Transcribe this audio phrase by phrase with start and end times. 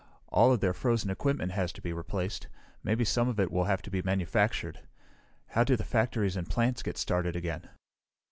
[0.29, 2.47] All of their frozen equipment has to be replaced.
[2.83, 4.79] Maybe some of it will have to be manufactured.
[5.49, 7.69] How do the factories and plants get started again?"